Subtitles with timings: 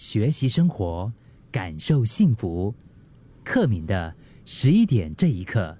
[0.00, 1.12] 学习生活，
[1.52, 2.74] 感受幸福。
[3.44, 4.10] 克敏的
[4.46, 5.76] 十一点这一刻，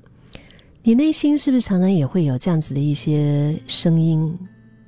[0.82, 4.38] 你内心是不是常常也会有这样子的一些声音？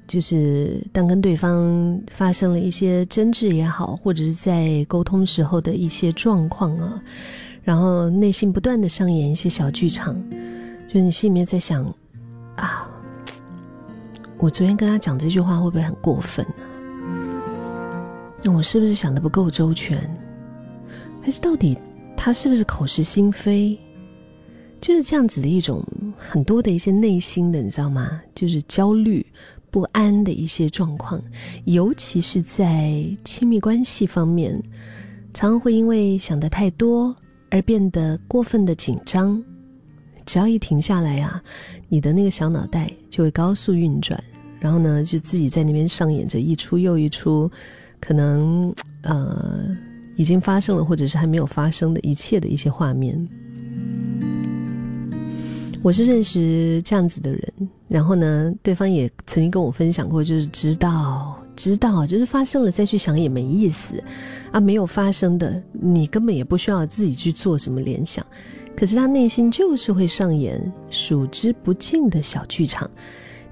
[0.06, 7.02] 就是当跟对方发生了一些争执也好，或者是在沟通时候的一些状况啊，
[7.62, 10.14] 然后内心不断的上演一些小剧场，
[10.92, 11.82] 就你心里面在想
[12.56, 12.86] 啊，
[14.36, 16.54] 我昨天跟他讲这句话会不会很过分呢？
[18.44, 19.98] 那我是不是想的不够周全？
[21.22, 21.78] 还是到底
[22.16, 23.78] 他是不是口是心非？
[24.80, 25.80] 就是这样子的一种
[26.16, 28.20] 很多的一些内心的，你知道吗？
[28.34, 29.24] 就是焦虑
[29.70, 31.22] 不安的一些状况，
[31.66, 34.60] 尤其是在亲密关系方面，
[35.32, 37.14] 常常会因为想的太多
[37.48, 39.40] 而变得过分的紧张。
[40.26, 41.40] 只要一停下来啊，
[41.88, 44.20] 你的那个小脑袋就会高速运转，
[44.58, 47.48] 然后呢，就自己在那边上演着一出又一出。
[48.04, 49.64] 可能呃
[50.16, 53.16] 已经发生了，或者是还没有发生的一切的一些画面。
[55.82, 57.52] 我是认识这样子的人，
[57.86, 64.02] 然后呢，对方也曾经跟我分享过，就是知道知道，就是发生了再去想也没意思
[64.50, 68.24] 啊，没有发生的，你根本也不需要自己去做什么联想，
[68.76, 72.90] 可是他内心就是会上演数之不尽的小剧场。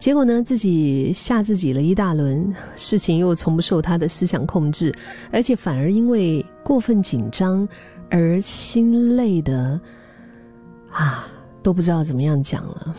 [0.00, 4.90] 结果呢，自己吓自己了一大轮，事情又从不受他的思想控制，
[5.30, 7.68] 而且反而因为过分紧张
[8.08, 9.78] 而心累的，
[10.90, 11.28] 啊，
[11.62, 12.96] 都不知道怎么样讲了。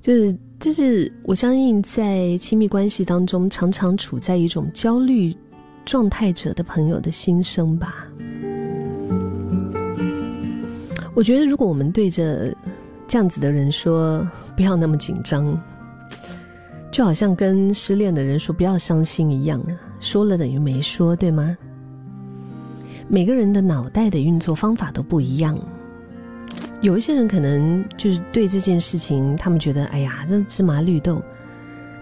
[0.00, 5.36] 就是，这是我相信在亲密关系当中常常处在一种焦虑
[5.84, 8.06] 状态者的朋友的心声吧。
[11.12, 12.54] 我觉得，如果我们对着。
[13.10, 15.60] 这样子的人说不要那么紧张，
[16.92, 21.58] 就好像跟失恋的人说不要伤心一样啊，说了等于没说，对吗？
[23.08, 25.58] 每个人的脑袋的运作方法都不一样，
[26.82, 31.20] 有一些人可能就是对这件事情，他们觉得哎呀，这芝麻绿豆，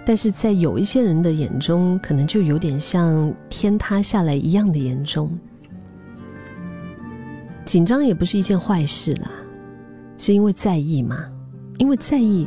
[0.05, 5.31] 但是在有一些人的眼中，可能就有点像天塌下来一样的严重。
[7.65, 9.31] 紧张也不是一件坏事啦。
[10.19, 11.25] 是因为在意嘛？
[11.79, 12.47] 因为在意，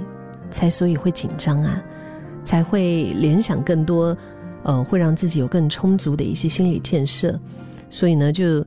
[0.52, 1.82] 才所以会紧张啊，
[2.44, 4.16] 才会联想更多，
[4.64, 7.40] 呃，会让自己有更充足的一些心理建设。
[7.90, 8.64] 所以呢，就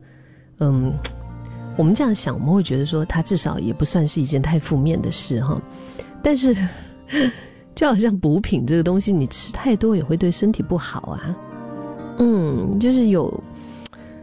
[0.59, 0.93] 嗯，
[1.77, 5.61] 我们这样想，我们会觉得说，它至少也不算是一件太负面的事哈。
[6.23, 6.57] 但是，
[7.75, 11.37] 就好像补品这个东西，你吃太多也会对身体不好啊。
[12.19, 13.43] 嗯，就是有，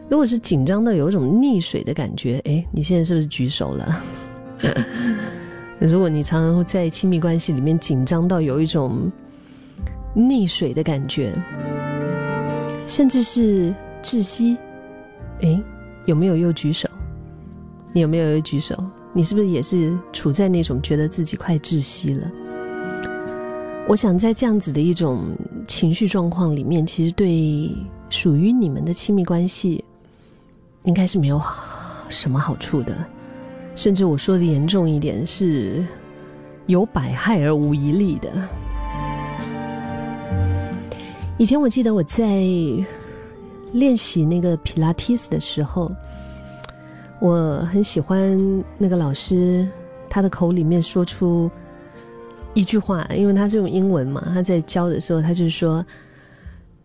[0.08, 4.02] 如果是紧张到有一种溺水的感觉，哎，你现在是不是举手了？
[5.80, 9.10] 如果你常常会在亲密关系里面紧张到有一种
[10.14, 11.32] 溺水的感觉，
[12.86, 14.56] 甚至是窒息，
[15.40, 15.60] 哎，
[16.06, 16.88] 有没有又举手？
[17.92, 18.76] 你有没有又举手？
[19.12, 22.30] 你是不是也是处在那种觉得自己快窒息了？
[23.88, 25.36] 我想在这样子的一种
[25.66, 27.70] 情绪状况里面，其实对
[28.08, 29.84] 属于你们的亲密关系，
[30.84, 31.42] 应该是没有
[32.08, 32.96] 什么好处的。
[33.74, 35.84] 甚至我说的严重一点，是
[36.66, 38.30] 有百害而无一利的。
[41.38, 42.42] 以前我记得我在
[43.72, 45.90] 练习那个皮拉提斯的时候，
[47.20, 49.66] 我很喜欢那个老师，
[50.08, 51.50] 他的口里面说出
[52.54, 55.84] 一句话，因为他是用英文嘛，他在教的时候，他就是说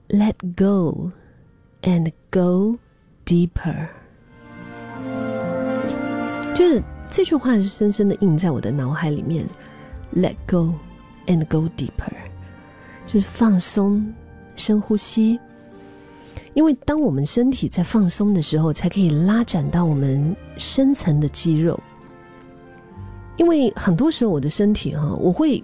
[0.08, 1.12] ：“Let go
[1.82, 2.78] and go
[3.26, 3.90] deeper。”
[6.58, 9.46] 就是这句话是深深的印在我的脑海里面
[10.16, 10.74] ，Let go
[11.28, 12.12] and go deeper，
[13.06, 14.12] 就是放松，
[14.56, 15.40] 深呼吸。
[16.56, 21.80] 因为当我们身体在放松的时候，才可以拉展到我们深层的肌肉。
[23.36, 25.64] 因为很多时候我的身体哈，我会，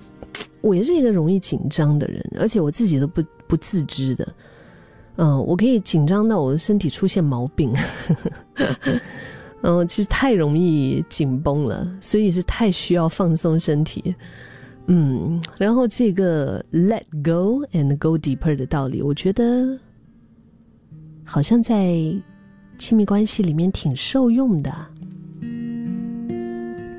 [0.62, 4.32] 我也是一个容易紧张的人，而且我自己都不不自知的。
[5.16, 7.74] 嗯，我可以紧张到我的身体出现毛病。
[9.64, 14.14] 嗯，其实太容易紧绷了，所以是太需要放松身体。
[14.88, 19.80] 嗯，然后这个 let go and go deeper 的道理，我觉得
[21.24, 21.96] 好像在
[22.78, 24.70] 亲密关系里面挺受用的。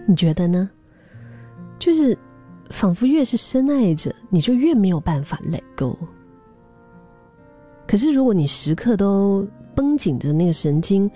[0.07, 0.71] 你觉得呢？
[1.79, 2.17] 就是
[2.71, 5.99] 仿佛越是深爱着，你就越没有办法 let go。
[7.87, 11.11] 可是如果你时刻都绷紧着那个神经，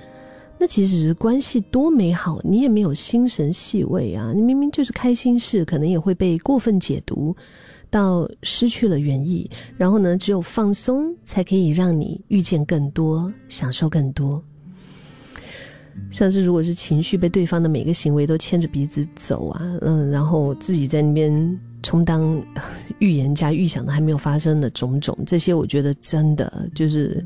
[0.61, 4.33] 那其实关系多美好，你也没有心神细味啊！
[4.35, 7.37] 你明明就是开心事，可能也会被过分解读，
[7.89, 14.43] 到失去了原意，然后呢，只有放松才可以让你遇见更多，享受更多。
[16.11, 22.45] 像是如果是情绪被对方的每个行为都牵着鼻子走啊，嗯，然后自己在那边充当
[22.99, 27.25] 预言家，预想的还没有发生的种种，这些我觉得真的就是。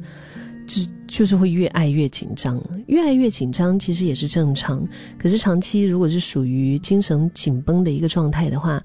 [1.06, 4.86] 就是会越爱越紧张，越爱越紧张其实也是正常。
[5.18, 8.82] 可是长期如果是属于精神紧绷的一个状态的话，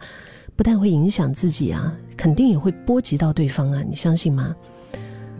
[0.56, 3.82] 不但会影响自己啊，肯定也会波及到对方啊。
[3.88, 4.54] 你相信吗？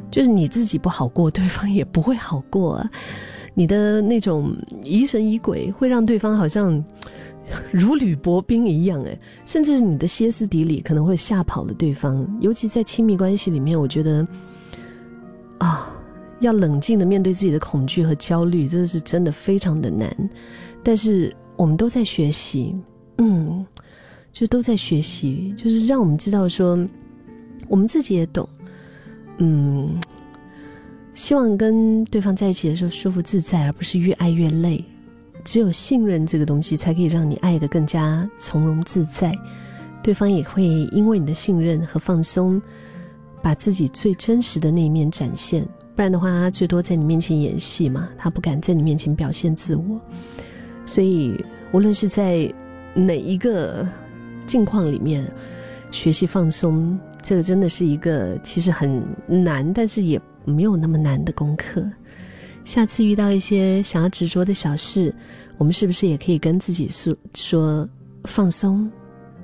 [0.10, 2.90] 就是你自己不好过，对方也不会好过啊。
[3.54, 6.82] 你的那种疑神疑鬼，会让对方好像
[7.72, 12.26] 如履薄冰一样，哎，甚至你的歇斯底里可能会吓跑了对方。
[12.40, 14.26] 尤其在亲密关系里面，我觉得
[15.58, 15.94] 啊。
[16.40, 20.10] 要冷静的面对自己的恐惧和焦虑，这个是真的非常的难。
[20.84, 22.76] 但是我们都在学习，
[23.18, 23.66] 嗯，
[24.32, 26.78] 就都在学习，就是让我们知道说，
[27.68, 28.48] 我们自己也懂，
[29.38, 30.00] 嗯，
[31.14, 34.84] 希望跟对方在一起的时候舒服自在，而不是越爱越累。
[35.44, 39.34] 只有信任这个东西，才可以让你爱的更加从容自在，
[40.04, 42.62] 对方也会因为你的信任和放松，
[43.42, 45.68] 把自己最真实的那一面展现。
[45.98, 50.00] 不然的话，他最多在你面前演戏嘛，他不敢在你面前表现自我。
[50.86, 52.54] 所以，无论是在
[52.94, 53.84] 哪一个
[54.46, 55.26] 境况里面，
[55.90, 61.84] 学习放松，这个真的是一个其实很难，但是也没有那么难的功课。
[62.64, 65.12] 下次遇到一些想要执着的小事，
[65.58, 67.90] 我们是不是也可以跟自己说说
[68.26, 68.88] 放松，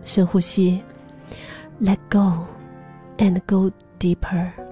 [0.04, 0.80] 深呼吸
[1.82, 2.46] ，Let go
[3.18, 4.62] and go deeper。